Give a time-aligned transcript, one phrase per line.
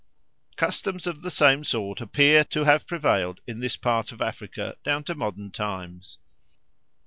[0.57, 5.03] Customs of the same sort appear to have prevailed in this part of Africa down
[5.03, 6.17] to modern times.